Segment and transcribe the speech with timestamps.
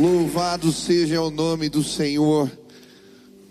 [0.00, 2.50] Louvado seja o nome do Senhor.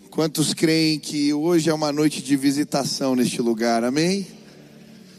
[0.09, 4.25] Quantos creem que hoje é uma noite de visitação neste lugar, amém?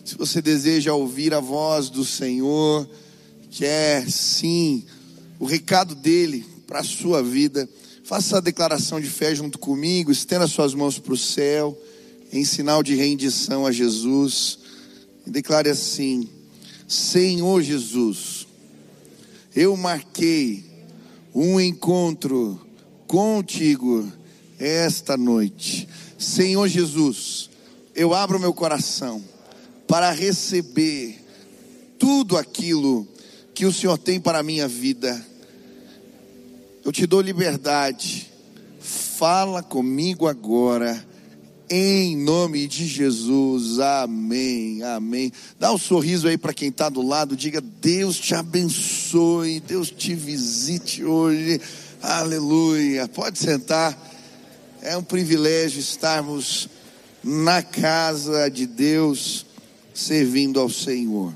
[0.04, 2.90] Se você deseja ouvir a voz do Senhor,
[3.48, 4.84] quer sim
[5.38, 7.68] o recado dele para a sua vida,
[8.02, 11.80] faça a declaração de fé junto comigo, estenda suas mãos para o céu,
[12.32, 14.58] em sinal de rendição a Jesus,
[15.24, 16.28] e declare assim:
[16.88, 18.48] Senhor Jesus,
[19.54, 20.69] eu marquei
[21.34, 22.60] um encontro
[23.06, 24.10] contigo
[24.58, 25.88] esta noite.
[26.18, 27.50] Senhor Jesus,
[27.94, 29.22] eu abro meu coração
[29.86, 31.18] para receber
[31.98, 33.06] tudo aquilo
[33.54, 35.26] que o Senhor tem para a minha vida.
[36.84, 38.30] Eu te dou liberdade.
[38.80, 41.09] Fala comigo agora.
[41.72, 45.30] Em nome de Jesus, amém, amém.
[45.56, 50.12] Dá um sorriso aí para quem está do lado, diga: Deus te abençoe, Deus te
[50.12, 51.60] visite hoje,
[52.02, 53.06] aleluia.
[53.06, 53.96] Pode sentar,
[54.82, 56.68] é um privilégio estarmos
[57.22, 59.46] na casa de Deus,
[59.94, 61.32] servindo ao Senhor.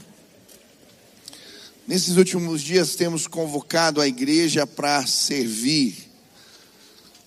[1.86, 6.10] Nesses últimos dias temos convocado a igreja para servir.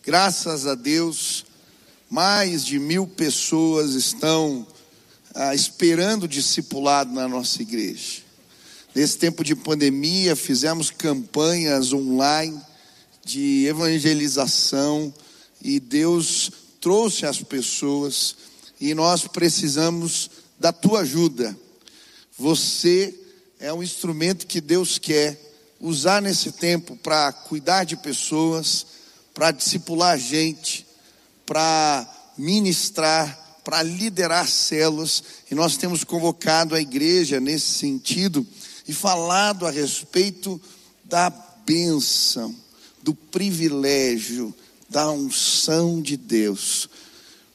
[0.04, 1.47] Graças a Deus,
[2.10, 4.66] mais de mil pessoas estão
[5.36, 8.22] ah, esperando discipulado na nossa igreja.
[8.96, 12.60] Nesse tempo de pandemia, fizemos campanhas online
[13.24, 15.14] de evangelização
[15.62, 18.36] e Deus trouxe as pessoas
[18.80, 21.56] e nós precisamos da tua ajuda.
[22.40, 23.14] Você
[23.60, 25.40] é um instrumento que Deus quer
[25.80, 28.86] usar nesse tempo para cuidar de pessoas,
[29.34, 30.87] para discipular gente,
[31.48, 32.06] para
[32.38, 38.45] ministrar, para liderar células, e nós temos convocado a igreja nesse sentido
[38.88, 40.62] e falado a respeito
[41.04, 41.30] da
[41.66, 42.56] bênção,
[43.02, 44.54] do privilégio,
[44.89, 46.89] da unção de Deus.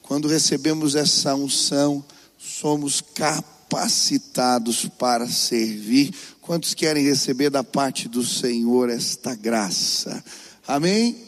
[0.01, 2.03] Quando recebemos essa unção,
[2.37, 6.13] somos capacitados para servir.
[6.41, 10.23] Quantos querem receber da parte do Senhor esta graça?
[10.67, 11.22] Amém?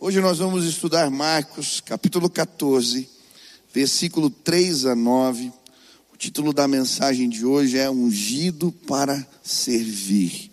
[0.00, 3.08] Hoje nós vamos estudar Marcos, capítulo 14,
[3.74, 5.52] versículo 3 a 9.
[6.14, 10.52] O título da mensagem de hoje é Ungido para Servir.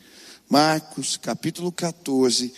[0.49, 2.51] Marcos, capítulo 14,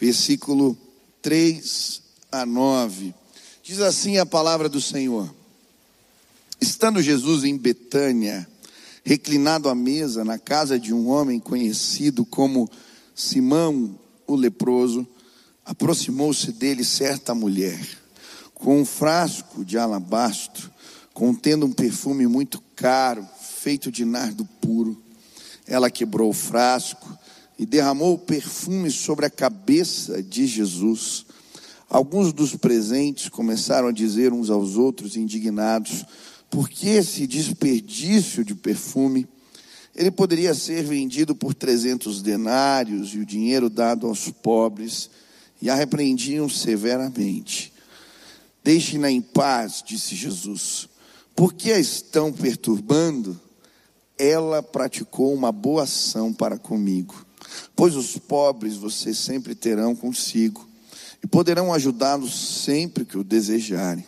[0.00, 0.78] versículo
[1.20, 3.12] 3 a 9.
[3.60, 5.28] Diz assim a palavra do Senhor:
[6.60, 8.48] Estando Jesus em Betânia,
[9.02, 12.70] reclinado à mesa na casa de um homem conhecido como
[13.12, 15.04] Simão o leproso,
[15.68, 17.78] aproximou-se dele certa mulher,
[18.54, 20.72] com um frasco de alabastro,
[21.12, 24.98] contendo um perfume muito caro, feito de nardo puro.
[25.66, 27.14] Ela quebrou o frasco
[27.58, 31.26] e derramou o perfume sobre a cabeça de Jesus.
[31.86, 36.06] Alguns dos presentes começaram a dizer uns aos outros, indignados,
[36.48, 39.28] por que esse desperdício de perfume?
[39.94, 45.10] Ele poderia ser vendido por trezentos denários e o dinheiro dado aos pobres
[45.60, 47.72] e a repreendiam severamente.
[48.62, 50.88] Deixem-na em paz, disse Jesus.
[51.34, 53.40] Por que a estão perturbando?
[54.18, 57.26] Ela praticou uma boa ação para comigo.
[57.74, 60.68] Pois os pobres vocês sempre terão consigo
[61.22, 64.04] e poderão ajudá-los sempre que o desejarem.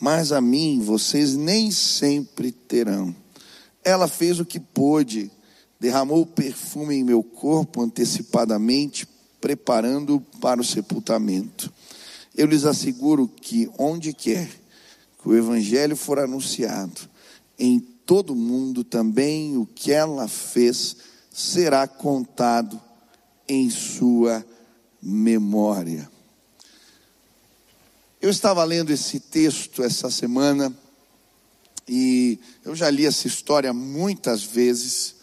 [0.00, 3.14] Mas a mim vocês nem sempre terão.
[3.84, 5.30] Ela fez o que pôde,
[5.78, 9.06] derramou perfume em meu corpo antecipadamente
[9.40, 11.72] preparando para o sepultamento.
[12.36, 14.48] Eu lhes asseguro que onde quer
[15.20, 17.00] que o evangelho for anunciado,
[17.58, 20.96] em todo o mundo também o que ela fez
[21.30, 22.80] será contado
[23.46, 24.44] em sua
[25.02, 26.10] memória.
[28.20, 30.74] Eu estava lendo esse texto essa semana
[31.88, 35.16] e eu já li essa história muitas vezes,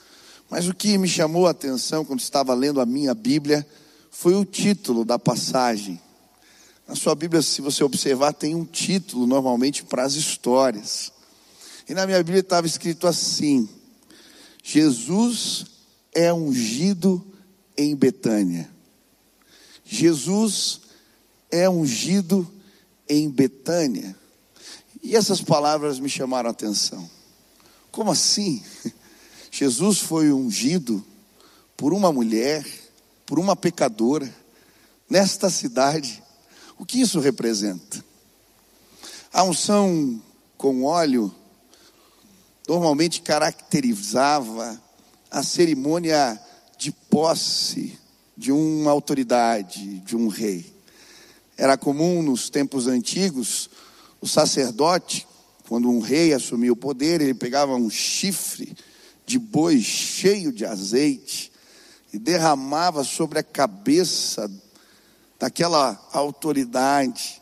[0.50, 3.66] mas o que me chamou a atenção quando estava lendo a minha Bíblia
[4.20, 6.02] foi o título da passagem.
[6.88, 11.12] Na sua Bíblia, se você observar, tem um título normalmente para as histórias.
[11.88, 13.70] E na minha Bíblia estava escrito assim:
[14.64, 15.68] Jesus
[16.16, 17.24] é ungido
[17.78, 18.68] em Betânia.
[19.86, 20.82] Jesus
[21.52, 22.52] é ungido
[23.08, 24.18] em Betânia.
[25.04, 27.08] E essas palavras me chamaram a atenção.
[27.92, 28.64] Como assim?
[29.52, 31.06] Jesus foi ungido
[31.78, 32.66] por uma mulher
[33.28, 34.34] por uma pecadora
[35.10, 36.24] nesta cidade.
[36.80, 38.04] O que isso representa?
[39.34, 40.20] A unção
[40.58, 41.32] com óleo
[42.68, 44.82] normalmente caracterizava
[45.30, 46.42] a cerimônia
[46.78, 48.00] de posse
[48.36, 50.74] de uma autoridade, de um rei.
[51.58, 53.70] Era comum nos tempos antigos
[54.22, 55.28] o sacerdote,
[55.68, 58.74] quando um rei assumia o poder, ele pegava um chifre
[59.26, 61.52] de boi cheio de azeite
[62.12, 64.50] e derramava sobre a cabeça
[65.40, 67.42] daquela autoridade,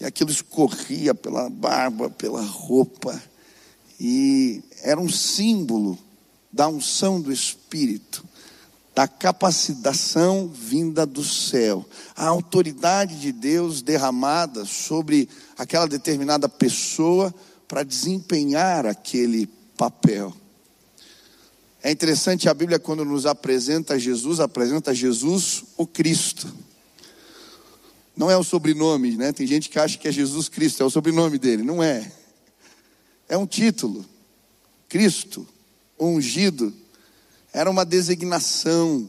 [0.00, 3.20] e aquilo escorria pela barba, pela roupa,
[3.98, 5.98] e era um símbolo
[6.52, 8.24] da unção do Espírito,
[8.94, 17.34] da capacitação vinda do céu, a autoridade de Deus derramada sobre aquela determinada pessoa
[17.66, 20.41] para desempenhar aquele papel.
[21.82, 26.46] É interessante a Bíblia, quando nos apresenta Jesus, apresenta Jesus o Cristo.
[28.16, 29.32] Não é o sobrenome, né?
[29.32, 31.64] Tem gente que acha que é Jesus Cristo, é o sobrenome dele.
[31.64, 32.12] Não é.
[33.28, 34.06] É um título.
[34.88, 35.44] Cristo,
[35.98, 36.72] ungido,
[37.52, 39.08] era uma designação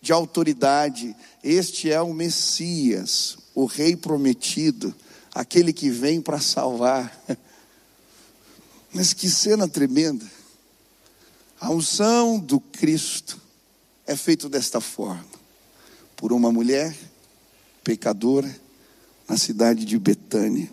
[0.00, 1.16] de autoridade.
[1.42, 4.94] Este é o Messias, o Rei prometido,
[5.34, 7.20] aquele que vem para salvar.
[8.94, 10.35] Mas que cena tremenda.
[11.60, 13.40] A unção do Cristo
[14.06, 15.24] é feita desta forma,
[16.16, 16.96] por uma mulher
[17.82, 18.54] pecadora
[19.28, 20.70] na cidade de Betânia.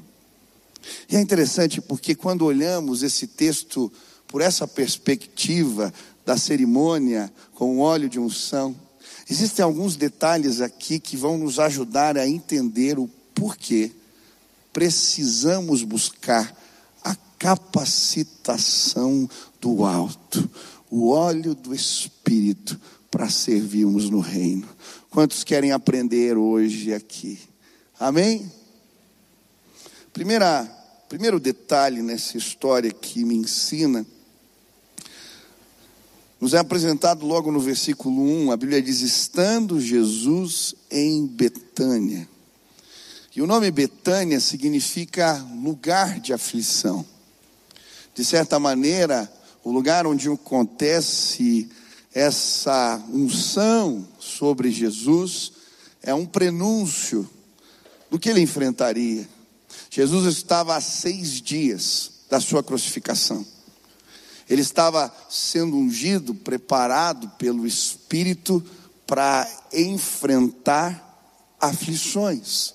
[1.09, 3.91] E é interessante porque quando olhamos esse texto
[4.27, 5.93] por essa perspectiva
[6.25, 8.75] da cerimônia com óleo de unção,
[9.29, 13.91] existem alguns detalhes aqui que vão nos ajudar a entender o porquê
[14.73, 16.51] precisamos buscar
[17.03, 19.29] a capacitação
[19.61, 20.49] do alto,
[20.95, 22.79] o óleo do Espírito
[23.09, 24.69] para servirmos no reino.
[25.09, 27.39] Quantos querem aprender hoje aqui?
[27.99, 28.51] Amém?
[30.13, 30.63] Primeira,
[31.09, 34.05] primeiro detalhe nessa história que me ensina,
[36.39, 42.29] nos é apresentado logo no versículo 1, a Bíblia diz: Estando Jesus em Betânia.
[43.35, 47.03] E o nome Betânia significa lugar de aflição.
[48.13, 49.27] De certa maneira,
[49.63, 51.69] o lugar onde acontece
[52.13, 55.53] essa unção sobre Jesus
[56.01, 57.27] é um prenúncio
[58.11, 59.27] do que ele enfrentaria.
[59.89, 63.45] Jesus estava há seis dias da sua crucificação.
[64.49, 68.63] Ele estava sendo ungido, preparado pelo Espírito
[69.07, 71.01] para enfrentar
[71.59, 72.73] aflições.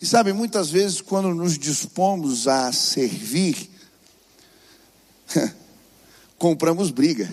[0.00, 3.70] E sabe, muitas vezes, quando nos dispomos a servir,
[6.42, 7.32] compramos briga.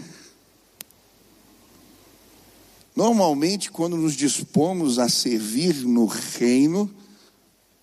[2.96, 6.94] Normalmente, quando nos dispomos a servir no reino,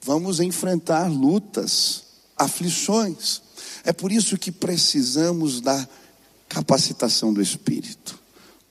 [0.00, 2.04] vamos enfrentar lutas,
[2.36, 3.42] aflições.
[3.82, 5.88] É por isso que precisamos da
[6.48, 8.16] capacitação do Espírito,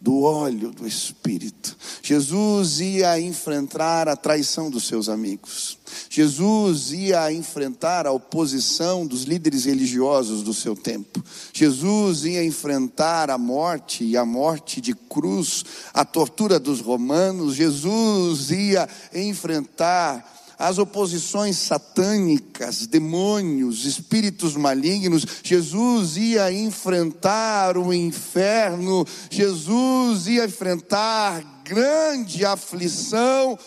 [0.06, 1.76] do óleo do Espírito.
[2.04, 5.80] Jesus ia enfrentar a traição dos seus amigos.
[6.12, 11.24] Jesus ia enfrentar a oposição dos líderes religiosos do seu tempo.
[11.52, 17.56] Jesus ia enfrentar a morte e a morte de cruz, a tortura dos romanos.
[17.56, 30.28] Jesus ia enfrentar as oposições satânicas, demônios, espíritos malignos, Jesus ia enfrentar o inferno, Jesus
[30.28, 33.58] ia enfrentar grande aflição.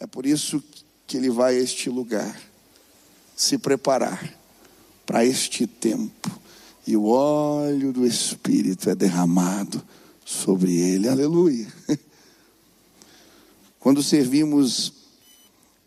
[0.00, 0.62] É por isso
[1.06, 2.40] que ele vai a este lugar,
[3.36, 4.32] se preparar
[5.06, 6.30] para este tempo,
[6.86, 9.82] e o óleo do Espírito é derramado
[10.24, 11.66] sobre ele, aleluia.
[13.78, 15.03] Quando servimos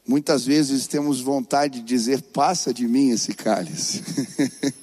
[0.07, 4.01] Muitas vezes temos vontade de dizer: passa de mim esse cálice.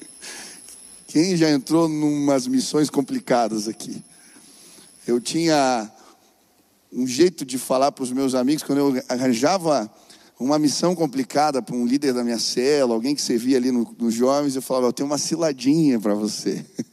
[1.08, 4.04] Quem já entrou numas missões complicadas aqui?
[5.06, 5.90] Eu tinha
[6.92, 9.90] um jeito de falar para os meus amigos quando eu arranjava
[10.38, 14.10] uma missão complicada para um líder da minha cela, alguém que servia ali nos no
[14.10, 16.62] jovens, eu falava: eu tenho uma ciladinha para você.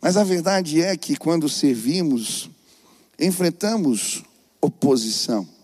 [0.00, 2.48] Mas a verdade é que quando servimos,
[3.18, 4.24] enfrentamos
[4.62, 5.55] oposição.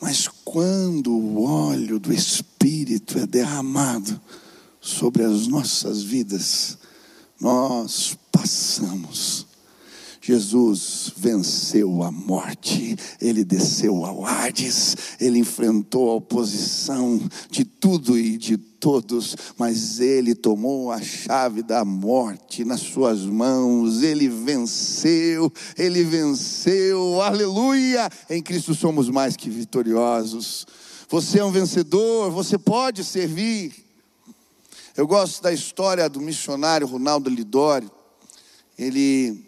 [0.00, 4.20] Mas quando o óleo do Espírito é derramado
[4.80, 6.78] sobre as nossas vidas,
[7.40, 9.45] nós passamos.
[10.26, 18.36] Jesus venceu a morte, ele desceu ao Hades, ele enfrentou a oposição de tudo e
[18.36, 26.02] de todos, mas ele tomou a chave da morte nas suas mãos, ele venceu, ele
[26.02, 28.10] venceu, aleluia!
[28.28, 30.66] Em Cristo somos mais que vitoriosos.
[31.08, 33.72] Você é um vencedor, você pode servir.
[34.96, 37.88] Eu gosto da história do missionário Ronaldo Lidório.
[38.76, 39.45] Ele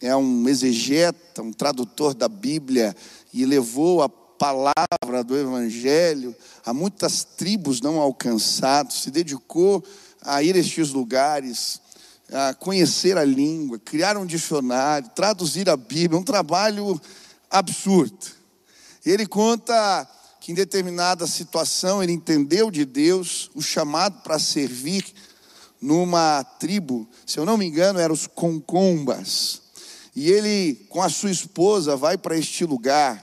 [0.00, 2.94] é um exegeta, um tradutor da Bíblia
[3.32, 6.34] e levou a palavra do Evangelho
[6.64, 9.82] a muitas tribos não alcançadas, se dedicou
[10.20, 11.80] a ir a estes lugares,
[12.32, 17.00] a conhecer a língua, criar um dicionário, traduzir a Bíblia, um trabalho
[17.50, 18.26] absurdo.
[19.04, 20.06] Ele conta
[20.40, 25.04] que em determinada situação ele entendeu de Deus o chamado para servir
[25.80, 29.65] numa tribo, se eu não me engano, eram os Concombas.
[30.16, 33.22] E ele, com a sua esposa, vai para este lugar.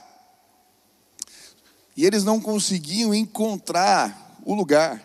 [1.96, 5.02] E eles não conseguiam encontrar o lugar.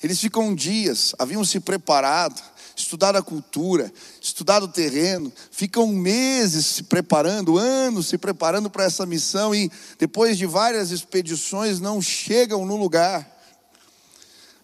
[0.00, 2.40] Eles ficam dias, haviam se preparado,
[2.76, 9.04] estudado a cultura, estudado o terreno, ficam meses se preparando, anos se preparando para essa
[9.04, 13.28] missão e depois de várias expedições não chegam no lugar.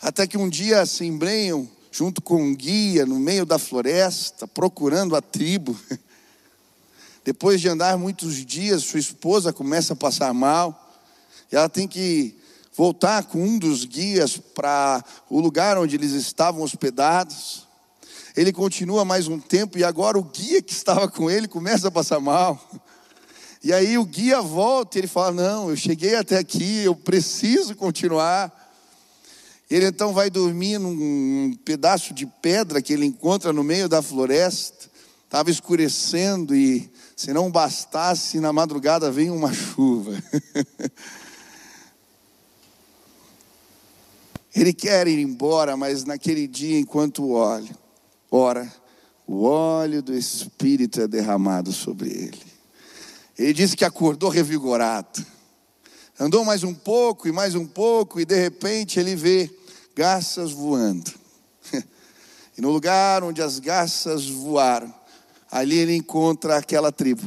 [0.00, 5.17] Até que um dia se embrenham junto com um guia no meio da floresta, procurando
[5.17, 5.76] a tribo.
[7.25, 10.93] Depois de andar muitos dias, sua esposa começa a passar mal.
[11.50, 12.37] E ela tem que
[12.75, 17.69] voltar com um dos guias para o lugar onde eles estavam hospedados.
[18.37, 21.91] Ele continua mais um tempo e agora o guia que estava com ele começa a
[21.91, 22.61] passar mal.
[23.62, 27.76] E aí o guia volta e ele fala: Não, eu cheguei até aqui, eu preciso
[27.76, 28.61] continuar.
[29.71, 34.91] Ele então vai dormir num pedaço de pedra que ele encontra no meio da floresta.
[35.25, 40.12] Estava escurecendo e, se não bastasse, na madrugada vem uma chuva.
[44.54, 47.75] Ele quer ir embora, mas naquele dia, enquanto óleo,
[48.31, 48.71] ora,
[49.26, 52.42] o óleo do Espírito é derramado sobre ele.
[53.38, 55.25] Ele disse que acordou revigorado.
[56.21, 59.50] Andou mais um pouco e mais um pouco, e de repente ele vê
[59.95, 61.11] garças voando.
[62.54, 64.92] E no lugar onde as garças voaram,
[65.52, 67.23] ali ele encontra aquela tribo.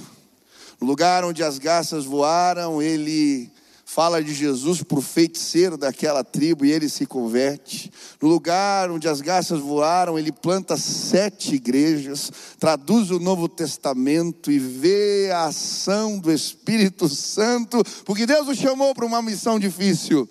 [0.82, 3.51] No lugar onde as garças voaram, ele
[3.86, 7.91] fala de Jesus para o feiticeiro daquela tribo e ele se converte.
[8.20, 14.58] No lugar onde as garças voaram, ele planta sete igrejas, traduz o Novo Testamento e
[14.58, 20.27] vê a ação do Espírito Santo, porque Deus o chamou para uma missão difícil,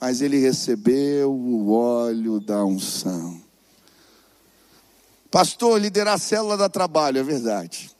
[0.00, 3.43] mas ele recebeu o óleo da unção.
[5.34, 7.90] Pastor, liderar a célula dá trabalho, é verdade.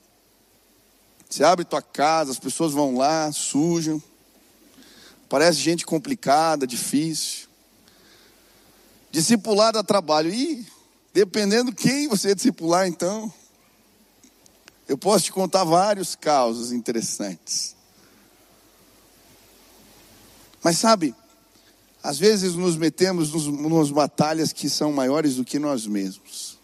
[1.29, 4.01] Você abre tua casa, as pessoas vão lá, sujam
[5.27, 7.49] Parece gente complicada, difícil.
[9.11, 10.33] Discipular dá trabalho.
[10.33, 10.65] E,
[11.13, 13.33] dependendo quem você discipular, então,
[14.87, 17.75] eu posso te contar vários casos interessantes.
[20.63, 21.13] Mas sabe,
[22.01, 26.54] às vezes nos metemos nos, nos batalhas que são maiores do que nós mesmos.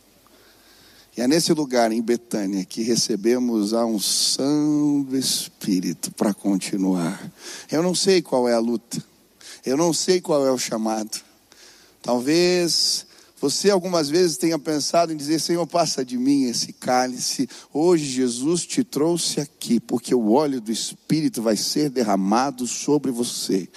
[1.22, 7.32] É nesse lugar, em Betânia, que recebemos a unção do Espírito para continuar.
[7.72, 8.98] Eu não sei qual é a luta,
[9.64, 11.22] eu não sei qual é o chamado.
[12.02, 13.06] Talvez
[13.40, 17.48] você algumas vezes tenha pensado em dizer: Senhor, passa de mim esse cálice.
[17.72, 23.70] Hoje Jesus te trouxe aqui, porque o óleo do Espírito vai ser derramado sobre você.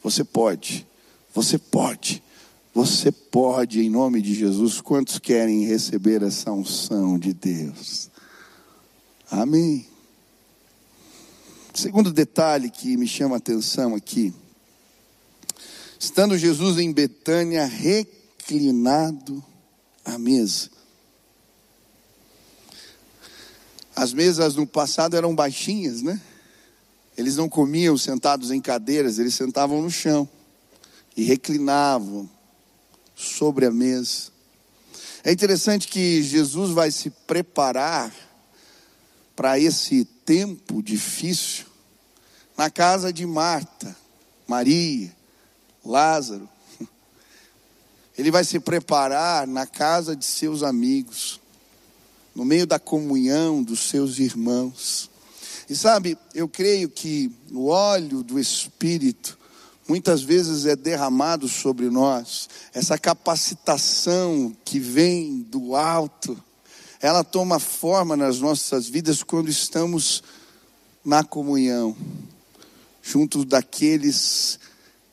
[0.00, 0.86] Você pode,
[1.34, 2.22] você pode
[2.74, 8.10] você pode, em nome de Jesus, quantos querem receber essa unção de Deus?
[9.30, 9.86] Amém.
[11.72, 14.34] Segundo detalhe que me chama a atenção aqui,
[16.00, 19.42] estando Jesus em Betânia, reclinado
[20.04, 20.68] à mesa.
[23.94, 26.20] As mesas no passado eram baixinhas, né?
[27.16, 30.28] Eles não comiam sentados em cadeiras, eles sentavam no chão
[31.16, 32.28] e reclinavam
[33.14, 34.32] sobre a mesa.
[35.22, 38.12] É interessante que Jesus vai se preparar
[39.34, 41.66] para esse tempo difícil
[42.56, 43.96] na casa de Marta,
[44.46, 45.14] Maria,
[45.84, 46.48] Lázaro.
[48.16, 51.40] Ele vai se preparar na casa de seus amigos,
[52.34, 55.10] no meio da comunhão dos seus irmãos.
[55.68, 59.38] E sabe, eu creio que o óleo do Espírito
[59.88, 66.42] muitas vezes é derramado sobre nós, essa capacitação que vem do alto,
[67.00, 70.22] ela toma forma nas nossas vidas quando estamos
[71.04, 71.94] na comunhão,
[73.02, 74.58] junto daqueles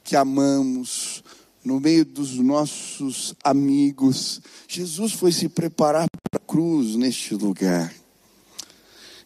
[0.03, 1.23] que amamos,
[1.63, 4.41] no meio dos nossos amigos.
[4.67, 7.93] Jesus foi se preparar para a cruz neste lugar.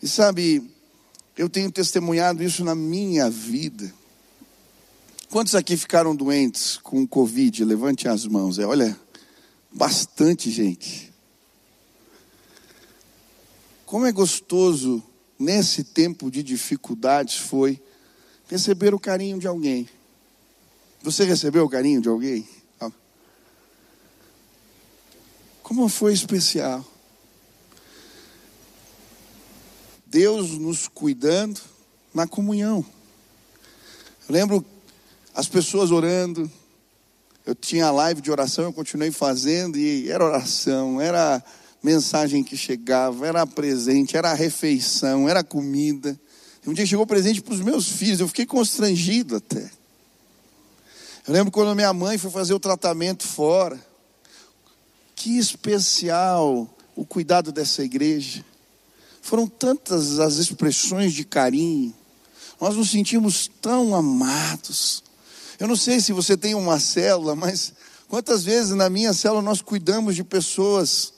[0.02, 0.70] E sabe,
[1.38, 3.94] eu tenho testemunhado isso na minha vida.
[5.36, 7.66] Quantos aqui ficaram doentes com Covid?
[7.66, 8.58] Levante as mãos.
[8.58, 8.98] É, olha,
[9.70, 11.14] bastante gente.
[13.86, 15.04] como é gostoso
[15.38, 17.84] nesse tempo de dificuldades foi
[18.48, 19.90] receber o carinho de alguém.
[21.04, 22.48] Você recebeu o carinho de alguém?
[25.62, 26.82] Como foi especial.
[30.06, 31.60] Deus nos cuidando
[32.14, 32.86] na comunhão.
[34.30, 34.66] Eu lembro
[35.36, 36.50] as pessoas orando.
[37.46, 41.44] Eu tinha live de oração, eu continuei fazendo e era oração, era
[41.84, 46.20] mensagem que chegava, era presente, era refeição, era comida.
[46.66, 49.70] Um dia chegou presente para os meus filhos, eu fiquei constrangido até.
[51.28, 53.80] Eu lembro quando minha mãe foi fazer o tratamento fora.
[55.16, 58.44] Que especial o cuidado dessa igreja.
[59.22, 61.94] Foram tantas as expressões de carinho.
[62.60, 65.05] Nós nos sentimos tão amados.
[65.60, 67.74] Eu não sei se você tem uma célula, mas
[68.08, 71.14] quantas vezes na minha célula nós cuidamos de pessoas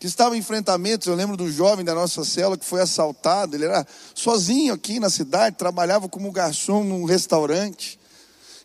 [0.00, 1.06] que estavam em enfrentamentos.
[1.06, 3.54] Eu lembro do jovem da nossa célula que foi assaltado.
[3.54, 8.00] Ele era sozinho aqui na cidade, trabalhava como garçom num restaurante.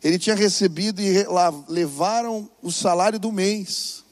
[0.02, 1.26] Ele tinha recebido e
[1.68, 4.05] levaram o salário do mês.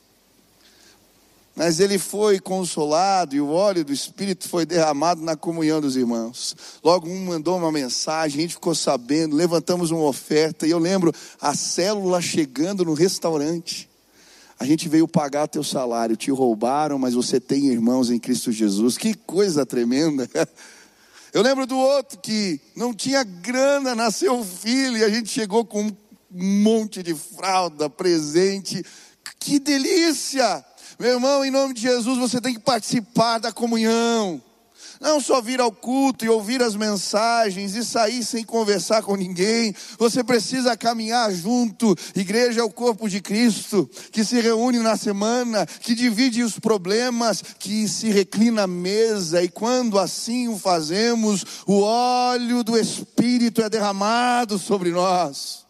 [1.55, 6.55] Mas ele foi consolado e o óleo do Espírito foi derramado na comunhão dos irmãos.
[6.83, 10.65] Logo um mandou uma mensagem, a gente ficou sabendo, levantamos uma oferta.
[10.65, 13.88] E eu lembro a célula chegando no restaurante.
[14.60, 18.98] A gente veio pagar teu salário, te roubaram, mas você tem irmãos em Cristo Jesus.
[18.98, 20.27] Que coisa tremenda.
[21.33, 25.88] Eu lembro do outro que não tinha grana, nasceu filho e a gente chegou com
[25.88, 25.93] um
[26.31, 28.86] monte de fralda, presente.
[29.39, 30.63] Que delícia!
[31.00, 34.42] Meu irmão, em nome de Jesus, você tem que participar da comunhão.
[35.04, 39.76] Não só vir ao culto e ouvir as mensagens e sair sem conversar com ninguém.
[39.98, 41.94] Você precisa caminhar junto.
[42.16, 47.44] Igreja é o corpo de Cristo, que se reúne na semana, que divide os problemas,
[47.60, 49.44] que se reclina à mesa.
[49.44, 55.63] E quando assim o fazemos, o óleo do Espírito é derramado sobre nós.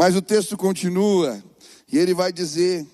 [0.00, 1.44] Mas o texto continua,
[1.92, 2.86] e ele vai dizer: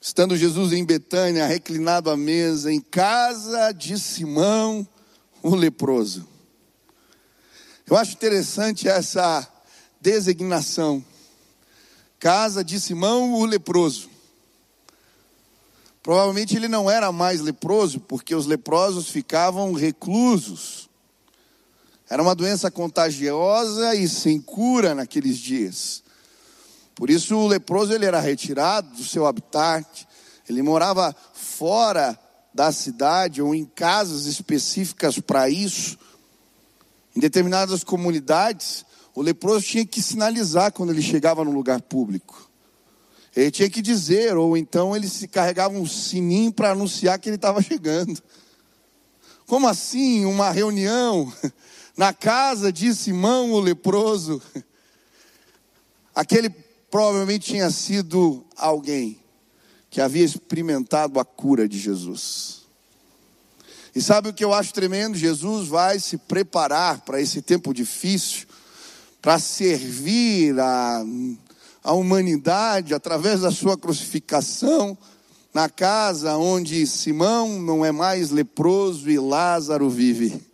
[0.00, 4.88] Estando Jesus em Betânia, reclinado à mesa, em casa de Simão,
[5.42, 6.26] o leproso.
[7.86, 9.46] Eu acho interessante essa
[10.00, 11.04] designação.
[12.18, 14.08] Casa de Simão, o leproso.
[16.02, 20.83] Provavelmente ele não era mais leproso, porque os leprosos ficavam reclusos.
[22.08, 26.02] Era uma doença contagiosa e sem cura naqueles dias.
[26.94, 30.06] Por isso o leproso ele era retirado do seu habitat,
[30.48, 32.18] ele morava fora
[32.52, 35.98] da cidade ou em casas específicas para isso.
[37.16, 42.50] Em determinadas comunidades, o leproso tinha que sinalizar quando ele chegava no lugar público.
[43.34, 47.36] Ele tinha que dizer, ou então ele se carregava um sininho para anunciar que ele
[47.36, 48.22] estava chegando.
[49.46, 50.24] Como assim?
[50.24, 51.32] Uma reunião
[51.96, 54.42] na casa de Simão o leproso.
[56.14, 56.50] Aquele
[56.90, 59.18] provavelmente tinha sido alguém
[59.90, 62.62] que havia experimentado a cura de Jesus.
[63.94, 65.16] E sabe o que eu acho tremendo?
[65.16, 68.46] Jesus vai se preparar para esse tempo difícil,
[69.22, 71.04] para servir a,
[71.82, 74.98] a humanidade através da sua crucificação,
[75.52, 80.53] na casa onde Simão não é mais leproso e Lázaro vive.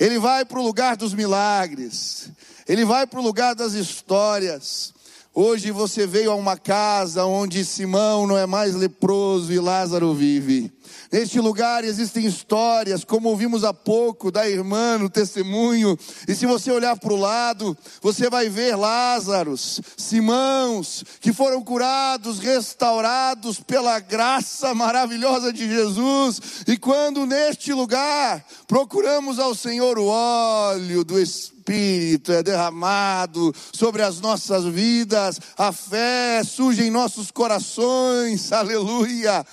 [0.00, 2.30] Ele vai para o lugar dos milagres,
[2.66, 4.94] ele vai para o lugar das histórias.
[5.32, 10.72] Hoje você veio a uma casa onde Simão não é mais leproso e Lázaro vive.
[11.12, 15.96] Neste lugar existem histórias, como ouvimos há pouco da irmã no testemunho.
[16.26, 22.40] E se você olhar para o lado, você vai ver Lázaros, Simãos, que foram curados,
[22.40, 26.40] restaurados pela graça maravilhosa de Jesus.
[26.66, 34.20] E quando neste lugar procuramos ao Senhor o óleo do Espírito é derramado sobre as
[34.20, 39.44] nossas vidas, a fé surge em nossos corações, aleluia.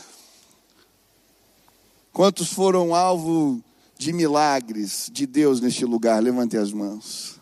[2.11, 3.61] Quantos foram alvo
[3.97, 6.21] de milagres de Deus neste lugar?
[6.21, 7.35] Levante as mãos.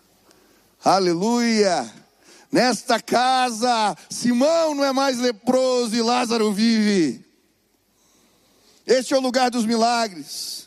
[0.84, 1.90] Aleluia!
[2.52, 7.26] Nesta casa, Simão não é mais leproso e Lázaro vive.
[8.86, 10.65] Este é o lugar dos milagres.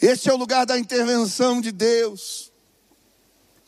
[0.00, 2.52] Este é o lugar da intervenção de Deus.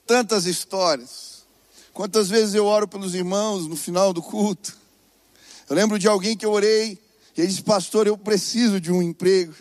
[0.07, 1.45] Tantas histórias.
[1.93, 4.77] Quantas vezes eu oro pelos irmãos no final do culto.
[5.69, 6.99] Eu lembro de alguém que eu orei
[7.41, 9.55] ele disse, pastor, eu preciso de um emprego.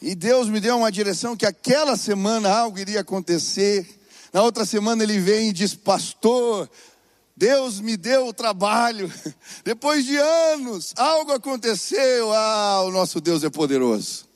[0.00, 3.86] E Deus me deu uma direção que aquela semana algo iria acontecer.
[4.32, 6.70] Na outra semana ele vem e diz, pastor,
[7.36, 9.12] Deus me deu o trabalho.
[9.64, 12.32] Depois de anos, algo aconteceu.
[12.32, 14.26] Ah, o nosso Deus é poderoso.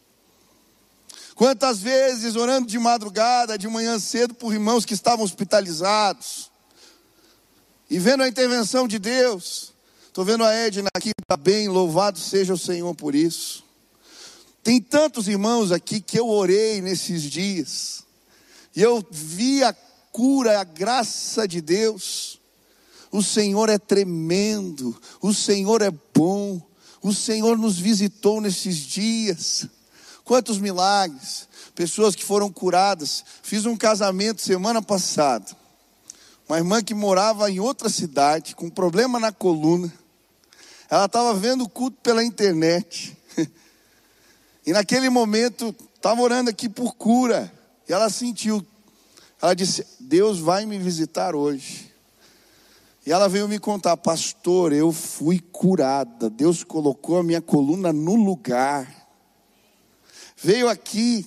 [1.39, 6.51] Quantas vezes orando de madrugada, de manhã cedo, por irmãos que estavam hospitalizados,
[7.89, 9.73] e vendo a intervenção de Deus.
[10.09, 13.63] Estou vendo a Edna aqui, está bem, louvado seja o Senhor por isso.
[14.65, 18.03] Tem tantos irmãos aqui que eu orei nesses dias,
[18.75, 19.73] e eu vi a
[20.11, 22.41] cura, a graça de Deus.
[23.13, 26.61] O Senhor é tremendo, o Senhor é bom,
[27.01, 29.69] o Senhor nos visitou nesses dias.
[30.29, 33.25] Quantos milagres, pessoas que foram curadas.
[33.43, 35.47] Fiz um casamento semana passada.
[36.47, 39.91] Uma irmã que morava em outra cidade, com problema na coluna.
[40.91, 43.17] Ela estava vendo o culto pela internet.
[44.67, 47.51] E naquele momento, estava orando aqui por cura.
[47.89, 48.63] E ela sentiu.
[49.41, 51.91] Ela disse: Deus vai me visitar hoje.
[53.07, 56.29] E ela veio me contar, pastor, eu fui curada.
[56.29, 59.08] Deus colocou a minha coluna no lugar.
[60.41, 61.27] Veio aqui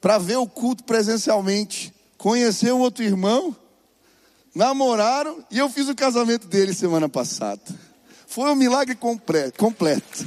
[0.00, 1.94] para ver o culto presencialmente.
[2.18, 3.56] Conheceu um outro irmão,
[4.54, 7.62] namoraram e eu fiz o casamento dele semana passada.
[8.26, 10.24] Foi um milagre completo.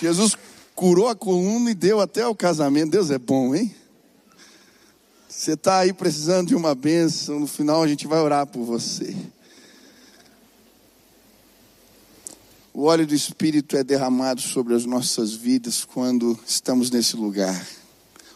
[0.00, 0.36] Jesus
[0.74, 2.90] curou a coluna e deu até o casamento.
[2.90, 3.74] Deus é bom, hein?
[5.28, 9.14] Você está aí precisando de uma bênção, no final a gente vai orar por você.
[12.76, 17.64] O óleo do Espírito é derramado sobre as nossas vidas quando estamos nesse lugar.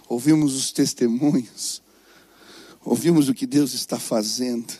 [0.09, 1.83] Ouvimos os testemunhos,
[2.85, 4.73] ouvimos o que Deus está fazendo,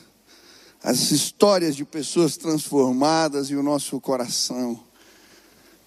[0.81, 4.79] as histórias de pessoas transformadas e o nosso coração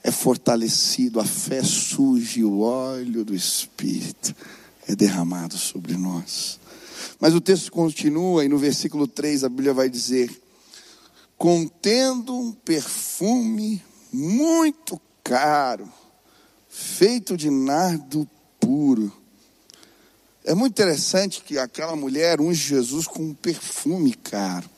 [0.04, 4.36] é fortalecido, a fé surge, o óleo do Espírito
[4.86, 6.60] é derramado sobre nós.
[7.22, 10.30] Mas o texto continua e no versículo 3 a Bíblia vai dizer:
[11.42, 15.92] contendo um perfume muito caro,
[16.70, 19.12] feito de nardo puro.
[20.46, 24.70] É muito interessante que aquela mulher unge Jesus com um perfume caro.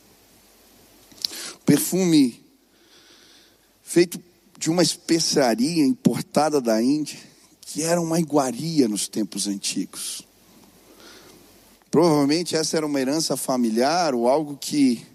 [1.65, 2.41] Perfume
[3.83, 4.17] feito
[4.57, 7.19] de uma especiaria importada da Índia
[7.59, 10.25] que era uma iguaria nos tempos antigos.
[11.91, 15.05] Provavelmente essa era uma herança familiar ou algo que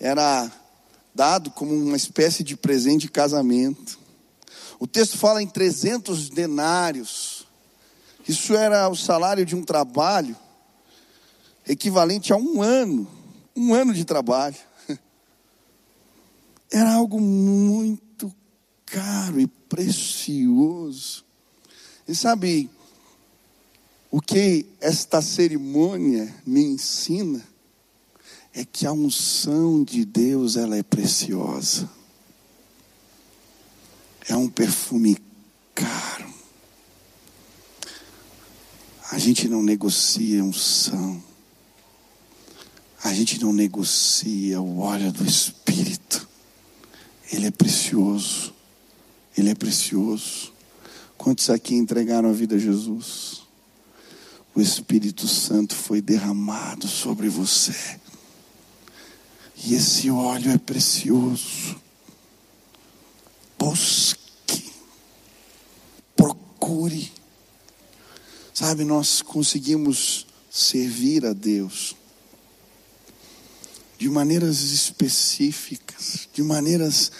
[0.00, 0.50] era
[1.18, 3.98] dado como uma espécie de presente de casamento.
[4.78, 7.44] O texto fala em 300 denários.
[8.28, 10.36] Isso era o salário de um trabalho
[11.66, 13.10] equivalente a um ano,
[13.56, 14.54] um ano de trabalho.
[16.70, 18.32] Era algo muito
[18.86, 21.24] caro e precioso.
[22.06, 22.70] E sabe
[24.08, 27.44] o que esta cerimônia me ensina?
[28.58, 31.88] É que a unção de Deus ela é preciosa.
[34.26, 35.16] É um perfume
[35.72, 36.28] caro.
[39.12, 41.22] A gente não negocia unção.
[43.04, 46.28] A gente não negocia o óleo do Espírito.
[47.30, 48.52] Ele é precioso.
[49.36, 50.52] Ele é precioso.
[51.16, 53.42] Quantos aqui entregaram a vida a Jesus?
[54.52, 58.00] O Espírito Santo foi derramado sobre você.
[59.64, 61.76] E esse óleo é precioso.
[63.58, 64.72] Busque,
[66.16, 67.12] procure.
[68.54, 71.96] Sabe, nós conseguimos servir a Deus
[73.98, 77.10] de maneiras específicas, de maneiras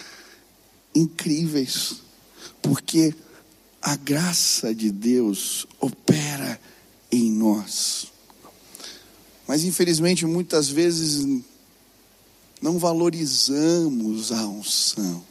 [0.94, 1.96] incríveis,
[2.62, 3.12] porque
[3.82, 6.60] a graça de Deus opera
[7.10, 8.12] em nós.
[9.46, 11.42] Mas infelizmente muitas vezes
[12.60, 15.22] não valorizamos a unção.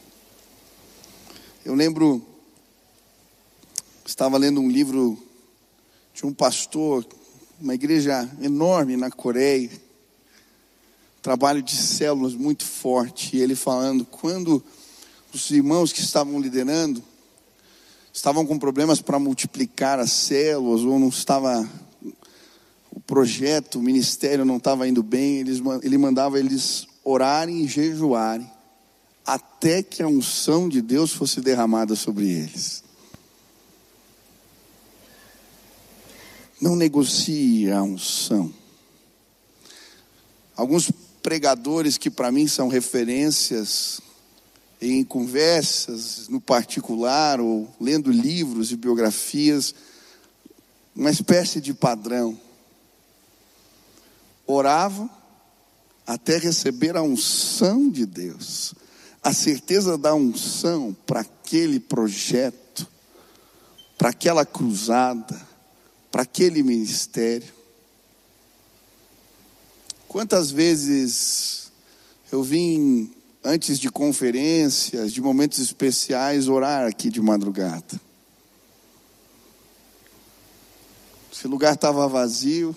[1.66, 2.26] Eu lembro,
[4.06, 5.18] estava lendo um livro
[6.14, 7.06] de um pastor,
[7.60, 9.70] uma igreja enorme na Coreia,
[11.22, 14.64] trabalho de células muito forte, e ele falando, quando
[15.34, 17.04] os irmãos que estavam liderando,
[18.14, 21.68] estavam com problemas para multiplicar as células, ou não estava.
[22.90, 28.52] O projeto, o ministério não estava indo bem, eles, ele mandava eles orarem e jejuarem,
[29.26, 32.84] até que a unção de Deus fosse derramada sobre eles.
[36.60, 38.54] Não negocie a unção.
[40.54, 40.92] Alguns
[41.24, 44.02] pregadores que para mim são referências
[44.82, 49.74] em conversas no particular ou lendo livros e biografias,
[50.94, 52.38] uma espécie de padrão.
[54.46, 55.17] Oravam
[56.08, 58.74] até receber a unção de Deus,
[59.22, 62.88] a certeza da unção para aquele projeto,
[63.98, 65.40] para aquela cruzada,
[66.10, 67.54] para aquele ministério.
[70.08, 71.74] Quantas vezes
[72.32, 78.00] eu vim antes de conferências, de momentos especiais, orar aqui de madrugada.
[81.32, 82.76] Esse lugar estava vazio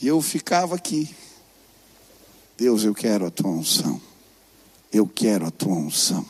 [0.00, 1.08] e eu ficava aqui.
[2.58, 4.00] Deus, eu quero a tua unção.
[4.92, 6.26] Eu quero a tua unção.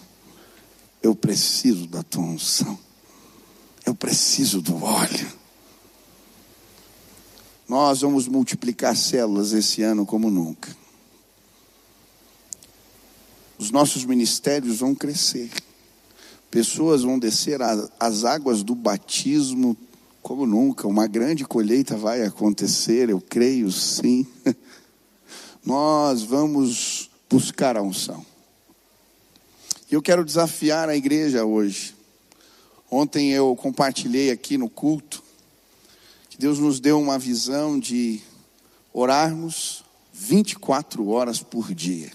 [1.03, 2.79] Eu preciso da tua unção.
[3.87, 5.33] Eu preciso do óleo.
[7.67, 10.77] Nós vamos multiplicar células esse ano como nunca.
[13.59, 15.51] Os nossos ministérios vão crescer.
[16.51, 17.59] Pessoas vão descer
[17.99, 19.75] as águas do batismo
[20.21, 20.87] como nunca.
[20.87, 24.27] Uma grande colheita vai acontecer, eu creio sim.
[25.69, 28.25] Nós vamos buscar a unção.
[29.91, 31.95] E eu quero desafiar a igreja hoje.
[32.91, 35.23] Ontem eu compartilhei aqui no culto
[36.39, 38.21] Deus nos deu uma visão de
[38.95, 42.13] orarmos 24 horas por dia.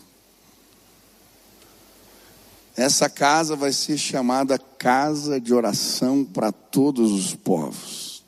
[2.76, 8.24] Essa casa vai ser chamada Casa de Oração para Todos os Povos.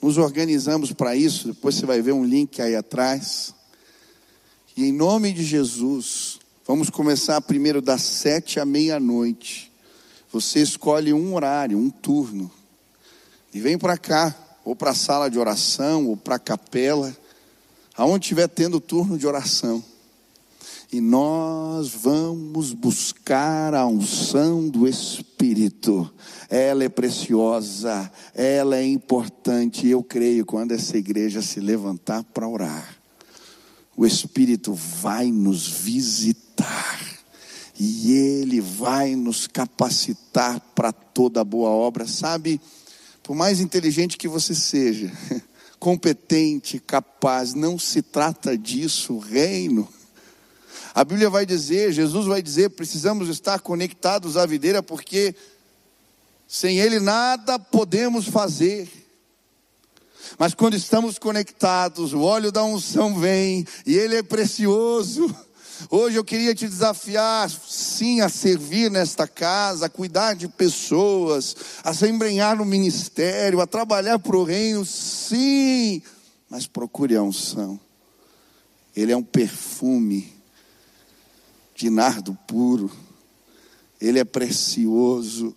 [0.00, 3.52] Nos organizamos para isso, depois você vai ver um link aí atrás.
[4.76, 9.70] E em nome de Jesus, vamos começar primeiro das sete à meia-noite.
[10.32, 12.50] Você escolhe um horário, um turno,
[13.52, 14.34] e vem para cá
[14.64, 17.16] ou para a sala de oração, ou para a capela,
[17.96, 19.84] aonde estiver tendo turno de oração.
[20.90, 26.12] E nós vamos buscar a unção do Espírito.
[26.48, 29.86] Ela é preciosa, ela é importante.
[29.86, 32.93] Eu creio quando essa igreja se levantar para orar,
[33.96, 37.00] o Espírito vai nos visitar
[37.78, 42.06] e ele vai nos capacitar para toda boa obra.
[42.06, 42.60] Sabe?
[43.22, 45.12] Por mais inteligente que você seja,
[45.78, 49.88] competente, capaz, não se trata disso, reino.
[50.94, 55.34] A Bíblia vai dizer, Jesus vai dizer, precisamos estar conectados à videira, porque
[56.46, 59.03] sem Ele nada podemos fazer.
[60.38, 65.34] Mas quando estamos conectados, o óleo da unção vem, e Ele é precioso.
[65.90, 71.92] Hoje eu queria te desafiar, sim, a servir nesta casa, a cuidar de pessoas, a
[71.92, 76.00] se embrenhar no ministério, a trabalhar para o reino, sim,
[76.48, 77.78] mas procure a unção.
[78.94, 80.32] Ele é um perfume
[81.74, 82.90] de nardo puro,
[84.00, 85.56] ele é precioso.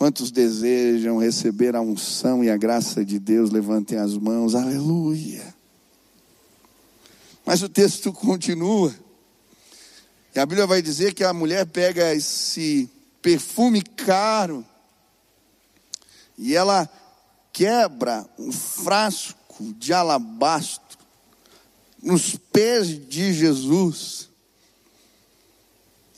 [0.00, 3.50] Quantos desejam receber a unção e a graça de Deus?
[3.50, 5.54] Levantem as mãos, aleluia.
[7.44, 8.94] Mas o texto continua.
[10.34, 12.88] E a Bíblia vai dizer que a mulher pega esse
[13.20, 14.64] perfume caro
[16.38, 16.88] e ela
[17.52, 20.96] quebra um frasco de alabastro
[22.02, 24.30] nos pés de Jesus.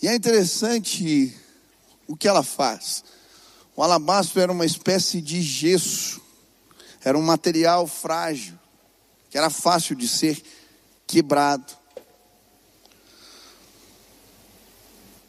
[0.01, 1.37] E é interessante
[2.07, 3.03] o que ela faz.
[3.75, 6.21] O alabastro era uma espécie de gesso,
[7.03, 8.59] era um material frágil,
[9.31, 10.43] que era fácil de ser
[11.07, 11.73] quebrado.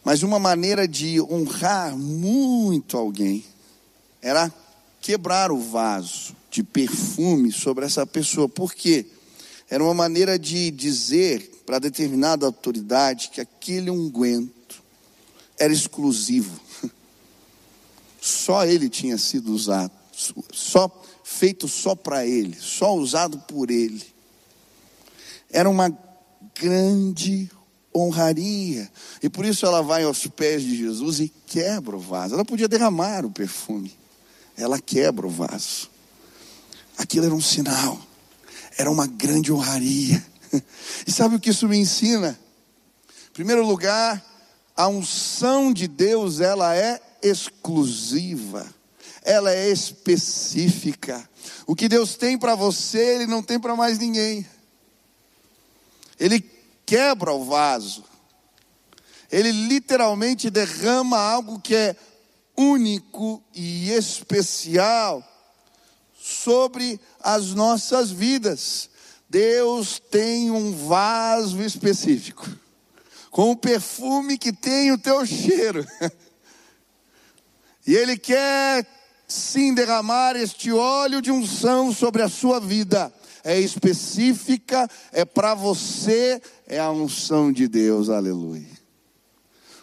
[0.03, 3.45] Mas uma maneira de honrar muito alguém
[4.21, 4.53] era
[5.01, 8.49] quebrar o vaso de perfume sobre essa pessoa.
[8.49, 9.05] Por quê?
[9.69, 14.83] Era uma maneira de dizer para determinada autoridade que aquele unguento
[15.57, 16.59] era exclusivo.
[18.23, 19.91] Só ele tinha sido usado,
[20.53, 20.89] só
[21.25, 24.01] feito só para ele, só usado por ele.
[25.51, 25.91] Era uma
[26.55, 27.51] grande
[27.93, 28.89] honraria.
[29.21, 32.35] E por isso ela vai aos pés de Jesus e quebra o vaso.
[32.35, 33.93] Ela podia derramar o perfume,
[34.55, 35.91] ela quebra o vaso.
[36.97, 37.99] Aquilo era um sinal,
[38.77, 40.25] era uma grande honraria.
[41.05, 42.39] E sabe o que isso me ensina?
[43.31, 44.23] Em primeiro lugar,
[44.77, 48.67] a unção de Deus, ela é exclusiva.
[49.23, 51.27] Ela é específica.
[51.65, 54.45] O que Deus tem para você, ele não tem para mais ninguém.
[56.19, 56.39] Ele
[56.85, 58.03] quebra o vaso.
[59.31, 61.95] Ele literalmente derrama algo que é
[62.55, 65.27] único e especial
[66.21, 68.89] sobre as nossas vidas.
[69.27, 72.47] Deus tem um vaso específico,
[73.31, 75.83] com o perfume que tem o teu cheiro.
[77.85, 78.87] E Ele quer
[79.27, 83.13] sim derramar este óleo de unção sobre a sua vida.
[83.43, 88.71] É específica, é para você, é a unção de Deus, aleluia.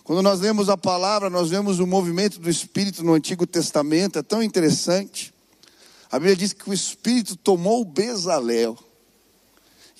[0.02, 4.22] Quando nós lemos a palavra, nós vemos o movimento do Espírito no Antigo Testamento, é
[4.22, 5.32] tão interessante.
[6.10, 8.78] A Bíblia diz que o Espírito tomou Bezalel,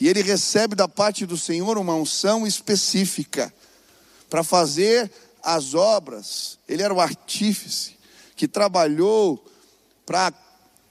[0.01, 3.53] e ele recebe da parte do Senhor uma unção específica
[4.31, 6.59] para fazer as obras.
[6.69, 7.97] Ele era o artífice
[8.37, 9.45] que trabalhou
[10.07, 10.33] para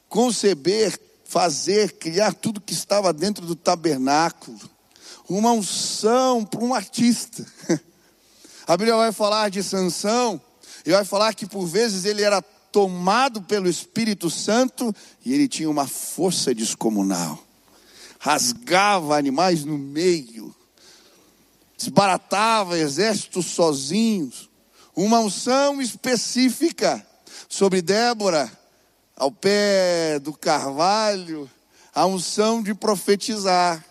[0.08, 4.60] conceber, fazer, criar tudo que estava dentro do tabernáculo.
[5.28, 7.46] Uma unção para um artista.
[8.68, 10.40] A Bíblia vai falar de Sansão
[10.86, 14.94] e vai falar que por vezes ele era tomado pelo Espírito Santo
[15.26, 17.44] e ele tinha uma força descomunal.
[18.20, 20.54] Rasgava animais no meio,
[21.80, 24.50] desbaratava exércitos sozinhos.
[24.94, 27.06] Uma unção específica
[27.48, 28.52] sobre Débora,
[29.16, 31.50] ao pé do carvalho,
[31.96, 33.84] a unção de profetizar,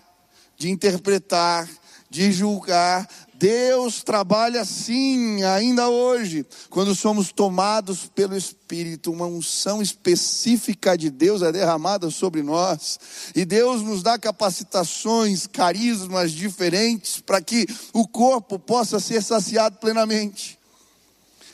[0.56, 1.66] de interpretar,
[2.10, 10.98] de julgar, Deus trabalha assim ainda hoje, quando somos tomados pelo Espírito, uma unção específica
[10.98, 12.98] de Deus é derramada sobre nós,
[13.36, 20.58] e Deus nos dá capacitações, carismas diferentes para que o corpo possa ser saciado plenamente.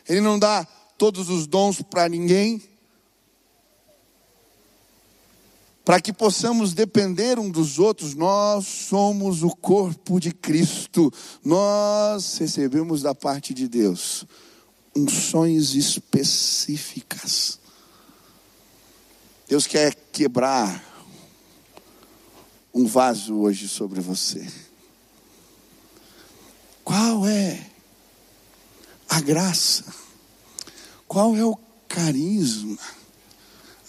[0.09, 0.67] Ele não dá
[0.97, 2.63] todos os dons para ninguém,
[5.85, 11.13] para que possamos depender um dos outros, nós somos o corpo de Cristo,
[11.45, 14.25] nós recebemos da parte de Deus
[14.97, 17.59] unções específicas.
[19.47, 20.83] Deus quer quebrar
[22.73, 24.47] um vaso hoje sobre você.
[26.83, 27.67] Qual é
[29.09, 29.85] a graça?
[31.07, 33.04] Qual é o carisma?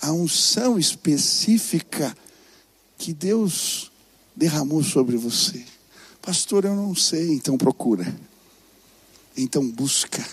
[0.05, 2.15] A unção específica
[2.95, 3.91] que Deus
[4.35, 5.65] derramou sobre você.
[6.21, 8.15] Pastor, eu não sei, então procura.
[9.35, 10.23] Então busca.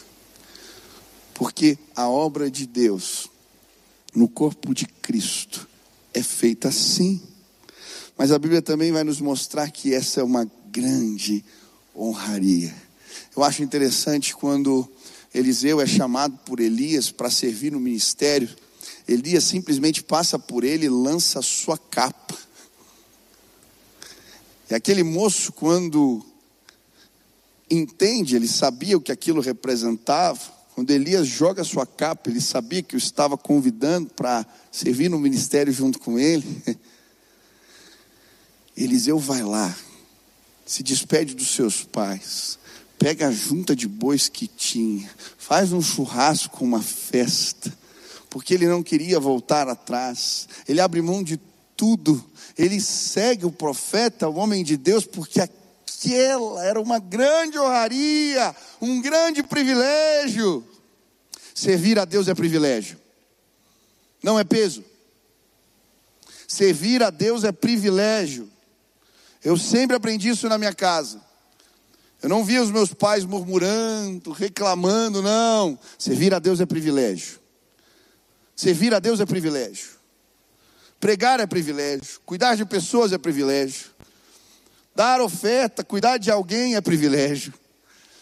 [1.32, 3.30] Porque a obra de Deus
[4.14, 5.66] no corpo de Cristo
[6.12, 7.22] é feita assim.
[8.18, 11.42] Mas a Bíblia também vai nos mostrar que essa é uma grande
[11.96, 12.74] honraria.
[13.34, 14.86] Eu acho interessante quando
[15.32, 18.50] Eliseu é chamado por Elias para servir no ministério.
[19.06, 22.36] Elias simplesmente passa por ele e lança a sua capa.
[24.70, 26.24] E aquele moço, quando
[27.70, 30.40] entende, ele sabia o que aquilo representava.
[30.74, 35.72] Quando Elias joga sua capa, ele sabia que o estava convidando para servir no ministério
[35.72, 36.62] junto com ele.
[38.74, 39.76] Eliseu vai lá,
[40.64, 42.58] se despede dos seus pais,
[42.98, 47.70] pega a junta de bois que tinha, faz um churrasco, uma festa,
[48.32, 50.48] porque ele não queria voltar atrás.
[50.66, 51.38] Ele abre mão de
[51.76, 52.24] tudo.
[52.56, 59.02] Ele segue o profeta, o homem de Deus, porque aquela era uma grande honraria, um
[59.02, 60.66] grande privilégio.
[61.54, 62.98] Servir a Deus é privilégio,
[64.22, 64.82] não é peso.
[66.48, 68.50] Servir a Deus é privilégio.
[69.44, 71.20] Eu sempre aprendi isso na minha casa.
[72.22, 75.78] Eu não via os meus pais murmurando, reclamando, não.
[75.98, 77.41] Servir a Deus é privilégio.
[78.62, 79.88] Servir a Deus é privilégio.
[81.00, 82.20] Pregar é privilégio.
[82.24, 83.90] Cuidar de pessoas é privilégio.
[84.94, 87.52] Dar oferta, cuidar de alguém é privilégio.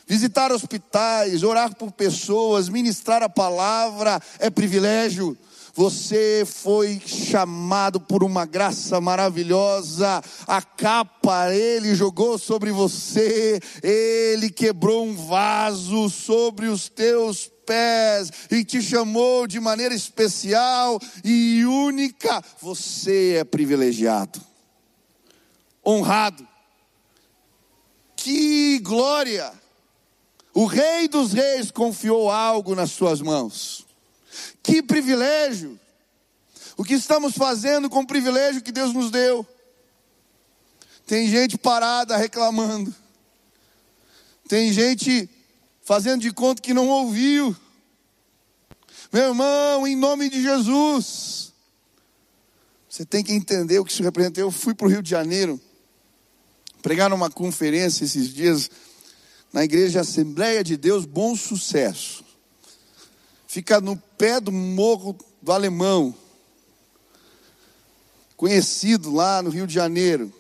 [0.07, 5.37] Visitar hospitais, orar por pessoas, ministrar a palavra é privilégio.
[5.74, 10.22] Você foi chamado por uma graça maravilhosa.
[10.46, 18.64] A capa ele jogou sobre você, ele quebrou um vaso sobre os teus pés e
[18.64, 22.42] te chamou de maneira especial e única.
[22.61, 24.40] Você é privilegiado,
[25.87, 26.46] honrado.
[28.16, 29.52] Que glória!
[30.52, 33.86] O Rei dos Reis confiou algo nas suas mãos.
[34.62, 35.78] Que privilégio!
[36.76, 39.46] O que estamos fazendo com o privilégio que Deus nos deu?
[41.06, 42.94] Tem gente parada reclamando.
[44.48, 45.28] Tem gente
[45.82, 47.54] fazendo de conta que não ouviu.
[49.12, 51.52] Meu irmão, em nome de Jesus,
[52.88, 54.40] você tem que entender o que isso representa.
[54.40, 55.61] Eu fui para o Rio de Janeiro
[56.80, 58.70] pregar numa conferência esses dias
[59.52, 62.24] na igreja Assembleia de Deus Bom Sucesso.
[63.51, 66.14] Fica no pé do morro do Alemão,
[68.36, 70.32] conhecido lá no Rio de Janeiro.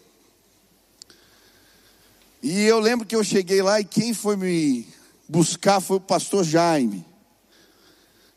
[2.40, 4.86] E eu lembro que eu cheguei lá e quem foi me
[5.28, 7.04] buscar foi o pastor Jaime.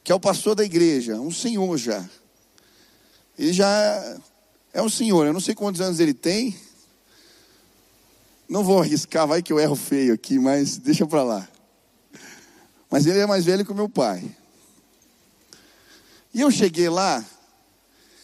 [0.03, 2.03] que é o pastor da igreja, um senhor já.
[3.38, 4.19] Ele já
[4.74, 6.59] é um senhor, eu não sei quantos anos ele tem.
[8.49, 11.47] Não vou arriscar, vai que eu erro feio aqui, mas deixa para lá.
[12.89, 14.36] Mas ele é mais velho que o meu pai.
[16.34, 17.23] E eu cheguei lá,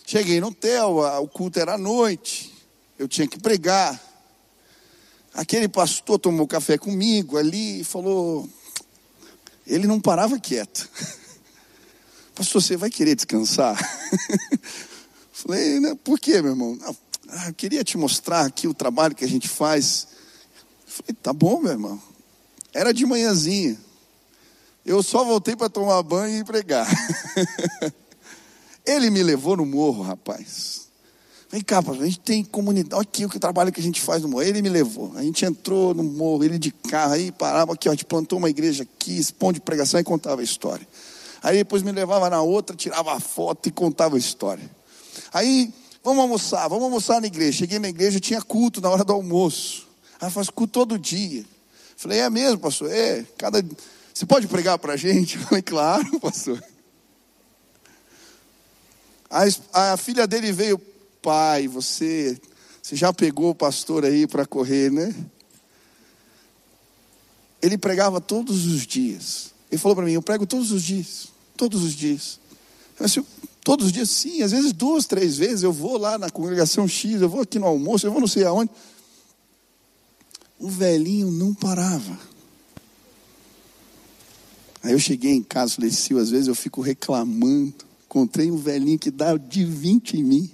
[0.06, 2.52] cheguei no hotel, o culto era à noite,
[2.98, 4.02] eu tinha que pregar.
[5.34, 8.50] Aquele pastor tomou café comigo ali e falou.
[9.66, 10.90] Ele não parava quieto.
[12.34, 13.78] Pastor, você vai querer descansar?
[15.32, 16.78] Falei, por quê, meu irmão?
[17.30, 20.08] Ah, eu queria te mostrar aqui o trabalho que a gente faz.
[20.88, 22.02] Falei, tá bom, meu irmão.
[22.74, 23.78] Era de manhãzinha.
[24.86, 26.88] Eu só voltei para tomar banho e pregar.
[28.86, 30.90] Ele me levou no morro, rapaz.
[31.52, 33.02] Vem cá, a gente tem comunidade.
[33.02, 34.44] Aqui o que trabalho que a gente faz no morro.
[34.44, 35.12] Ele me levou.
[35.16, 38.38] A gente entrou no morro, ele de carro, aí parava aqui, ó, a gente plantou
[38.38, 39.20] uma igreja aqui,
[39.54, 40.88] de pregação e contava a história.
[41.42, 44.70] Aí depois me levava na outra, tirava a foto e contava a história.
[45.34, 45.74] Aí,
[46.04, 47.60] vamos almoçar, vamos almoçar na igreja.
[47.60, 49.88] Cheguei na igreja, tinha culto na hora do almoço.
[50.22, 51.46] Aí faz culto todo dia.
[51.96, 52.92] Falei, é mesmo, pastor?
[52.92, 53.64] É, cada.
[54.20, 55.38] Você pode pregar para a gente?
[55.48, 56.62] Falei, claro, pastor.
[59.30, 60.78] A, a filha dele veio,
[61.22, 62.38] pai, você,
[62.84, 65.16] você já pegou o pastor aí para correr, né?
[67.62, 69.54] Ele pregava todos os dias.
[69.72, 71.30] Ele falou para mim: Eu prego todos os dias.
[71.56, 72.42] Todos os dias.
[73.00, 73.24] Eu disse,
[73.64, 74.42] todos os dias, sim.
[74.42, 75.64] Às vezes duas, três vezes.
[75.64, 78.44] Eu vou lá na congregação X, eu vou aqui no almoço, eu vou não sei
[78.44, 78.70] aonde.
[80.60, 82.29] O velhinho não parava.
[84.82, 87.74] Aí eu cheguei em casa, falei, Sil, às vezes eu fico reclamando.
[88.06, 90.52] Encontrei um velhinho que dá de 20 em mim.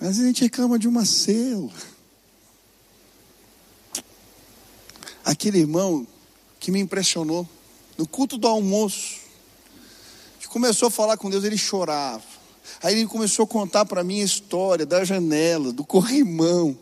[0.00, 1.72] Às vezes a gente reclama de uma célula.
[5.24, 6.06] Aquele irmão
[6.60, 7.48] que me impressionou,
[7.96, 9.20] no culto do almoço,
[10.40, 12.22] que começou a falar com Deus, ele chorava.
[12.82, 16.78] Aí ele começou a contar para mim a história da janela, do corrimão,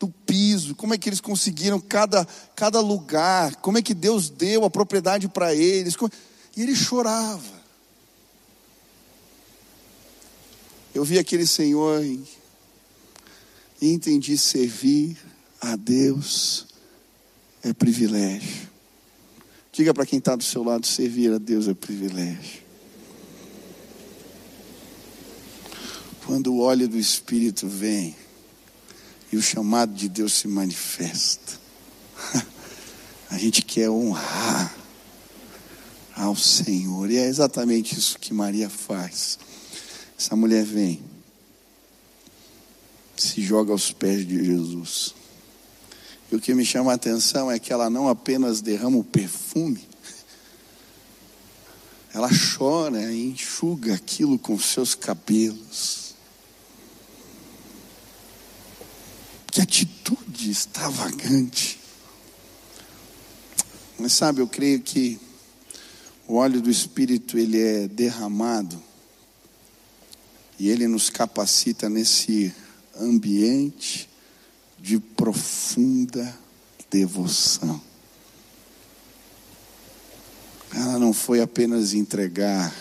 [0.00, 2.26] do piso, como é que eles conseguiram cada,
[2.56, 5.94] cada lugar, como é que Deus deu a propriedade para eles.
[6.56, 7.60] E ele chorava.
[10.94, 12.26] Eu vi aquele Senhor e
[13.80, 15.18] entendi servir
[15.60, 16.66] a Deus
[17.62, 18.70] é privilégio.
[19.70, 22.62] Diga para quem está do seu lado: servir a Deus é privilégio.
[26.24, 28.16] Quando o óleo do Espírito vem
[29.32, 31.58] e o chamado de Deus se manifesta,
[33.30, 34.74] a gente quer honrar
[36.14, 39.38] ao Senhor, e é exatamente isso que Maria faz.
[40.18, 41.02] Essa mulher vem,
[43.16, 45.14] se joga aos pés de Jesus.
[46.30, 49.88] E o que me chama a atenção é que ela não apenas derrama o perfume,
[52.12, 56.09] ela chora e enxuga aquilo com seus cabelos.
[59.50, 61.80] Que atitude extravagante.
[63.98, 65.20] Mas sabe, eu creio que
[66.26, 68.80] o óleo do Espírito ele é derramado
[70.58, 72.54] e ele nos capacita nesse
[72.98, 74.08] ambiente
[74.78, 76.38] de profunda
[76.90, 77.80] devoção.
[80.72, 82.74] Ela não foi apenas entregar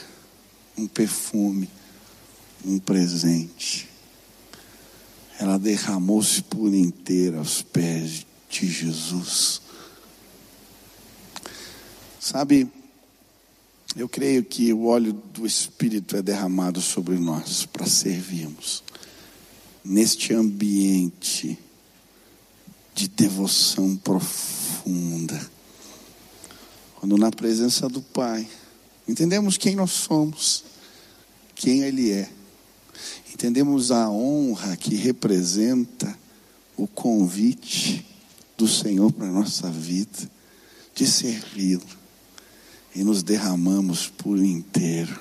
[0.77, 1.69] um perfume,
[2.63, 3.88] um presente.
[5.39, 9.61] Ela derramou-se por inteira aos pés de Jesus.
[12.19, 12.69] Sabe,
[13.95, 18.83] eu creio que o óleo do Espírito é derramado sobre nós para servirmos
[19.83, 21.57] neste ambiente
[22.93, 25.49] de devoção profunda.
[26.95, 28.45] Quando na presença do Pai,
[29.07, 30.65] entendemos quem nós somos,
[31.55, 32.29] quem Ele é,
[33.33, 36.17] entendemos a honra que representa
[36.75, 38.05] o convite
[38.57, 40.29] do Senhor para a nossa vida,
[40.93, 41.81] de servi-lo,
[42.95, 45.19] e nos derramamos por inteiro.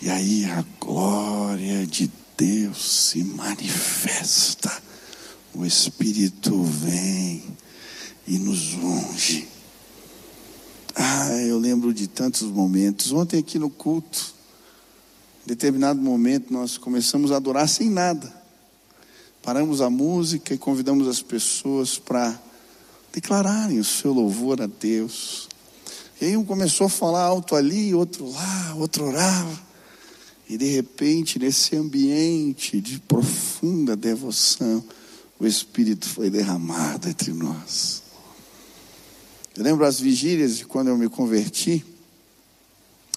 [0.00, 4.82] E aí a glória de Deus se manifesta
[5.54, 7.42] o Espírito vem
[8.26, 9.46] e nos unge.
[10.94, 13.12] Ah, eu lembro de tantos momentos.
[13.12, 14.34] Ontem aqui no culto,
[15.44, 18.32] em determinado momento, nós começamos a adorar sem nada.
[19.42, 22.40] Paramos a música e convidamos as pessoas para
[23.12, 25.48] declararem o seu louvor a Deus.
[26.20, 29.60] E aí um começou a falar alto ali, outro lá, outro orava.
[30.48, 34.84] E de repente, nesse ambiente de profunda devoção,
[35.40, 38.00] o Espírito foi derramado entre nós.
[39.56, 41.84] Eu lembro as vigílias de quando eu me converti.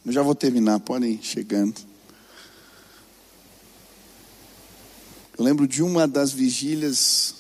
[0.04, 1.76] Eu já vou terminar, podem ir chegando.
[5.38, 7.36] Eu lembro de uma das vigílias,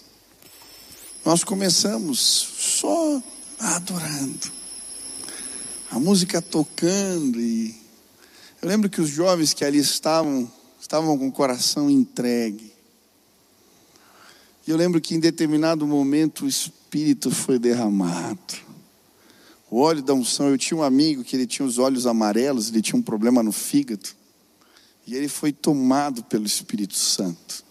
[1.24, 3.24] nós começamos só
[3.58, 4.52] adorando,
[5.89, 7.74] a música tocando, e
[8.62, 12.74] eu lembro que os jovens que ali estavam, estavam com o coração entregue.
[14.68, 18.56] E eu lembro que em determinado momento o Espírito foi derramado.
[19.72, 22.82] O óleo da unção, eu tinha um amigo que ele tinha os olhos amarelos, ele
[22.82, 24.10] tinha um problema no fígado.
[25.08, 27.64] E ele foi tomado pelo Espírito Santo.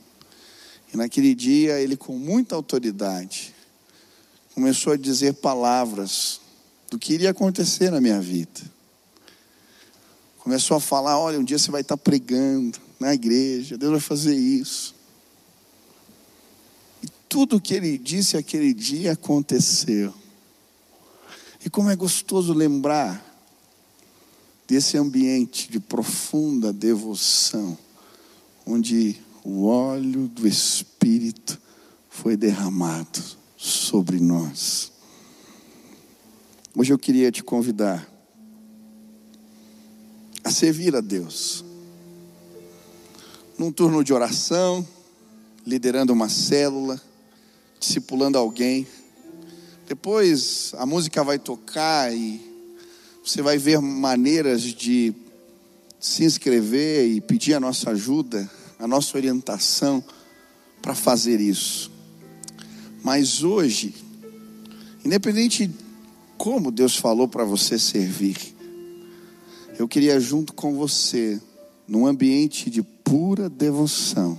[0.94, 3.52] E naquele dia, ele, com muita autoridade,
[4.54, 6.40] começou a dizer palavras
[6.88, 8.60] do que iria acontecer na minha vida.
[10.38, 14.36] Começou a falar: olha, um dia você vai estar pregando na igreja, Deus vai fazer
[14.36, 14.94] isso.
[17.02, 20.14] E tudo o que ele disse aquele dia aconteceu.
[21.64, 23.20] E como é gostoso lembrar
[24.68, 27.76] desse ambiente de profunda devoção,
[28.64, 31.60] onde o óleo do Espírito
[32.08, 33.22] foi derramado
[33.58, 34.90] sobre nós.
[36.74, 38.10] Hoje eu queria te convidar
[40.42, 41.62] a servir a Deus,
[43.58, 44.86] num turno de oração,
[45.66, 47.00] liderando uma célula,
[47.78, 48.86] discipulando alguém.
[49.86, 52.40] Depois a música vai tocar e
[53.22, 55.14] você vai ver maneiras de
[56.00, 58.50] se inscrever e pedir a nossa ajuda
[58.84, 60.04] a nossa orientação
[60.82, 61.90] para fazer isso.
[63.02, 63.94] Mas hoje,
[65.02, 65.74] independente de
[66.36, 68.36] como Deus falou para você servir,
[69.78, 71.40] eu queria junto com você,
[71.88, 74.38] num ambiente de pura devoção,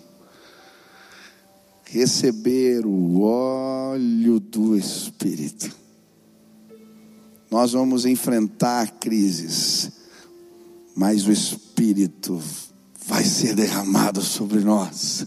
[1.83, 5.75] receber o óleo do Espírito.
[7.49, 9.91] Nós vamos enfrentar crises,
[10.95, 12.39] mas o Espírito
[13.07, 15.25] vai ser derramado sobre nós.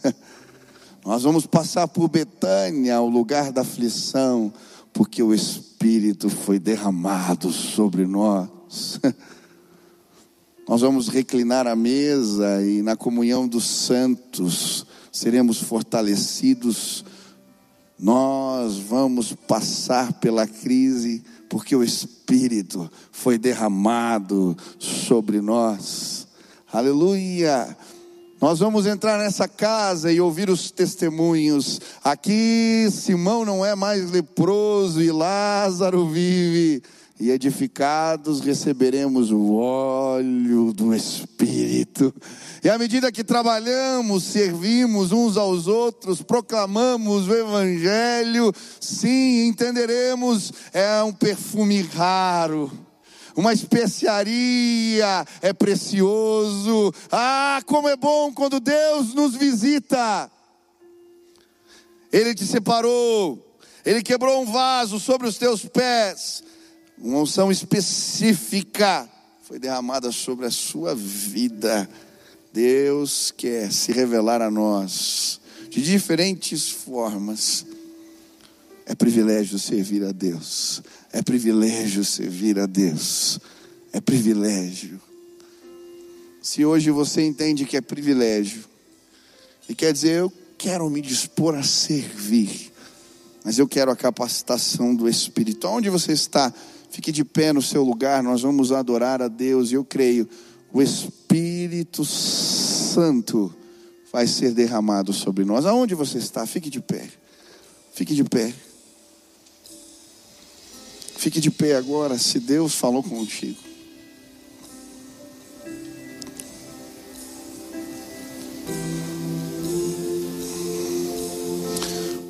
[1.05, 4.53] Nós vamos passar por Betânia, o lugar da aflição,
[4.93, 9.01] porque o Espírito foi derramado sobre nós.
[10.69, 17.05] Nós vamos reclinar a mesa e na comunhão dos santos seremos fortalecidos.
[17.99, 26.28] Nós vamos passar pela crise porque o Espírito foi derramado sobre nós.
[26.71, 27.75] Aleluia.
[28.39, 31.81] Nós vamos entrar nessa casa e ouvir os testemunhos.
[32.05, 36.83] Aqui Simão não é mais leproso e Lázaro vive.
[37.19, 42.15] E edificados receberemos o óleo do Espírito.
[42.63, 51.03] E à medida que trabalhamos, servimos uns aos outros, proclamamos o Evangelho, sim, entenderemos, é
[51.03, 52.71] um perfume raro
[53.39, 56.93] uma especiaria é precioso.
[57.09, 60.29] Ah, como é bom quando Deus nos visita.
[62.13, 66.43] Ele te separou, ele quebrou um vaso sobre os teus pés,
[66.99, 69.09] uma unção específica
[69.43, 71.89] foi derramada sobre a sua vida.
[72.53, 77.65] Deus quer se revelar a nós de diferentes formas.
[78.85, 80.83] É privilégio servir a Deus.
[81.13, 83.41] É privilégio servir a Deus.
[83.93, 85.01] É privilégio.
[86.43, 88.65] Se hoje você entende que é privilégio,
[89.69, 92.73] e quer dizer, eu quero me dispor a servir,
[93.45, 95.67] mas eu quero a capacitação do Espírito.
[95.69, 96.53] Onde você está?
[96.91, 100.29] Fique de pé no seu lugar, nós vamos adorar a Deus, e eu creio,
[100.73, 103.55] o Espírito Santo
[104.13, 105.67] vai ser derramado sobre nós.
[105.67, 106.47] Aonde você está?
[106.47, 107.09] Fique de pé.
[107.93, 108.55] Fique de pé.
[111.19, 113.59] Fique de pé agora, se Deus falou contigo.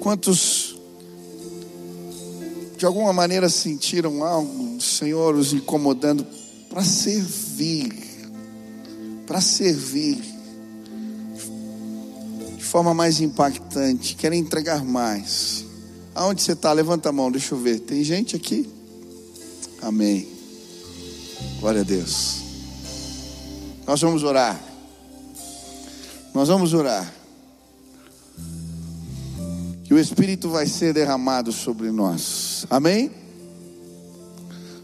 [0.00, 0.80] Quantos
[2.78, 6.26] de alguma maneira sentiram algo, Senhor, os incomodando
[6.70, 7.92] para servir,
[9.26, 10.18] para servir
[12.56, 15.66] de forma mais impactante, querem entregar mais.
[16.14, 16.72] Aonde você está?
[16.72, 17.80] Levanta a mão, deixa eu ver.
[17.80, 18.77] Tem gente aqui?
[19.80, 20.28] Amém.
[21.60, 22.42] Glória a Deus.
[23.86, 24.60] Nós vamos orar.
[26.34, 27.12] Nós vamos orar.
[29.84, 32.66] Que o Espírito vai ser derramado sobre nós.
[32.68, 33.10] Amém?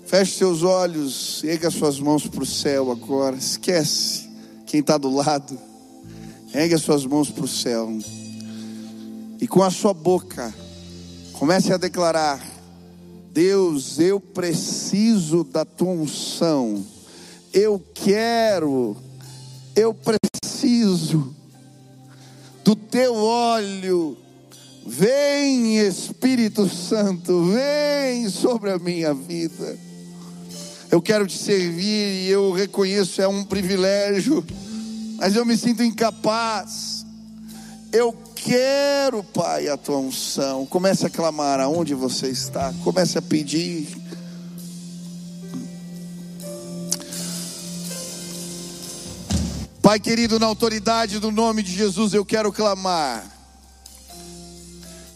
[0.06, 3.36] Feche seus olhos, erga suas mãos para o céu agora.
[3.36, 4.28] Esquece
[4.66, 5.58] quem está do lado.
[6.54, 7.90] Erga suas mãos para o céu.
[9.40, 10.54] E com a sua boca,
[11.32, 12.53] comece a declarar
[13.34, 16.86] Deus, eu preciso da tua unção.
[17.52, 18.96] Eu quero,
[19.74, 21.34] eu preciso
[22.64, 24.16] do teu óleo.
[24.86, 29.76] Vem, Espírito Santo, vem sobre a minha vida.
[30.88, 34.46] Eu quero te servir e eu reconheço é um privilégio,
[35.16, 36.93] mas eu me sinto incapaz.
[37.94, 40.66] Eu quero, Pai, a tua unção.
[40.66, 42.74] Comece a clamar aonde você está.
[42.82, 43.86] Comece a pedir.
[49.80, 53.24] Pai querido, na autoridade do nome de Jesus, eu quero clamar.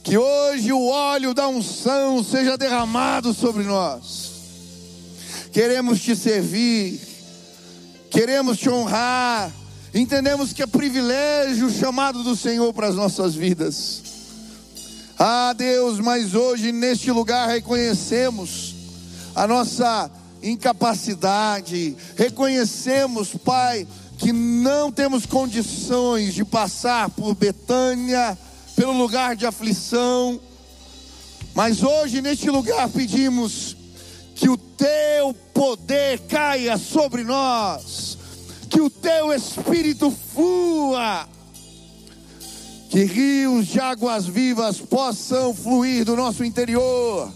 [0.05, 4.31] Que hoje o óleo da unção seja derramado sobre nós.
[5.51, 7.01] Queremos te servir,
[8.09, 9.51] queremos te honrar
[9.99, 14.01] Entendemos que é privilégio o chamado do Senhor para as nossas vidas.
[15.18, 18.76] Ah, Deus, mas hoje neste lugar reconhecemos
[19.34, 20.09] a nossa
[20.40, 23.88] incapacidade, reconhecemos, Pai,
[24.18, 28.38] que não temos condições de passar por Betânia,
[28.76, 30.40] pelo lugar de aflição,
[31.57, 33.76] mas hoje neste lugar pedimos
[34.36, 38.18] que o teu poder caia sobre nós
[38.69, 41.27] que o teu espírito flua,
[42.91, 47.33] que rios de águas vivas possam fluir do nosso interior.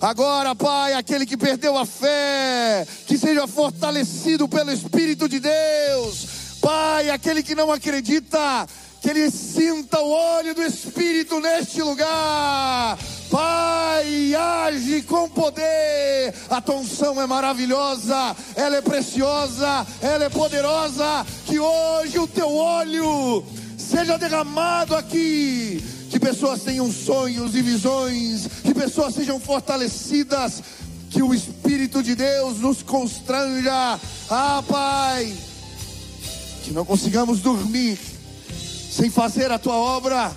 [0.00, 6.26] Agora, Pai, aquele que perdeu a fé, que seja fortalecido pelo Espírito de Deus.
[6.60, 8.68] Pai, aquele que não acredita,
[9.00, 12.98] que ele sinta o olho do Espírito neste lugar.
[13.30, 16.34] Pai, age com poder.
[16.48, 21.26] A tua unção é maravilhosa, ela é preciosa, ela é poderosa.
[21.44, 23.44] Que hoje o teu olho
[23.76, 25.84] seja derramado aqui.
[26.10, 30.62] Que pessoas tenham sonhos e visões, que pessoas sejam fortalecidas.
[31.10, 33.98] Que o Espírito de Deus nos constranja.
[34.30, 35.32] Ah, Pai,
[36.62, 37.98] que não consigamos dormir
[38.90, 40.32] sem fazer a tua obra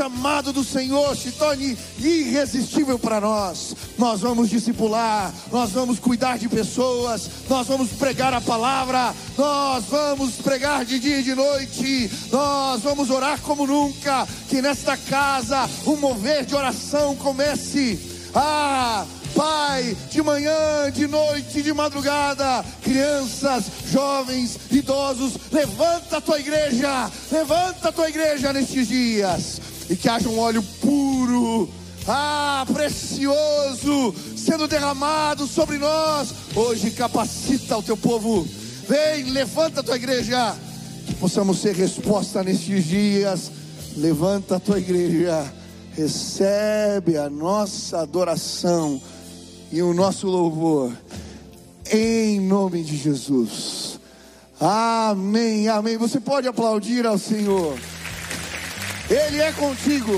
[0.00, 3.76] chamado do Senhor se torne irresistível para nós.
[3.98, 10.36] Nós vamos discipular, nós vamos cuidar de pessoas, nós vamos pregar a palavra, nós vamos
[10.36, 14.26] pregar de dia e de noite, nós vamos orar como nunca.
[14.48, 18.00] Que nesta casa um mover de oração comece.
[18.34, 27.10] Ah, Pai, de manhã, de noite, de madrugada, crianças, jovens, idosos, levanta a tua igreja,
[27.30, 29.59] levanta a tua igreja nestes dias,
[29.90, 31.68] e que haja um óleo puro,
[32.06, 36.32] ah, precioso, sendo derramado sobre nós.
[36.54, 38.46] Hoje capacita o teu povo,
[38.88, 40.56] vem, levanta a tua igreja,
[41.06, 43.50] que possamos ser resposta nestes dias.
[43.96, 45.52] Levanta a tua igreja,
[45.96, 49.02] recebe a nossa adoração
[49.72, 50.92] e o nosso louvor,
[51.90, 53.98] em nome de Jesus.
[54.60, 55.96] Amém, amém.
[55.96, 57.76] Você pode aplaudir ao Senhor,
[59.10, 60.12] Ele é contigo.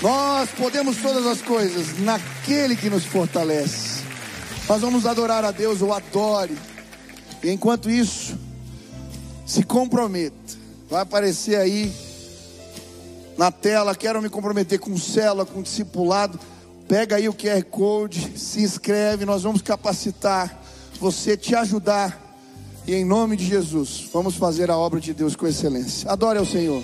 [0.00, 4.02] Nós podemos todas as coisas naquele que nos fortalece.
[4.66, 6.56] Nós vamos adorar a Deus, ou adore.
[7.42, 8.38] E enquanto isso,
[9.44, 10.34] se comprometa.
[10.88, 11.92] Vai aparecer aí
[13.36, 13.94] na tela.
[13.94, 16.40] Quero me comprometer com célula, com discipulado.
[16.88, 20.62] Pega aí o QR Code, se inscreve, nós vamos capacitar
[20.98, 22.20] você, te ajudar.
[22.86, 26.10] E em nome de Jesus, vamos fazer a obra de Deus com excelência.
[26.10, 26.82] Adore ao Senhor.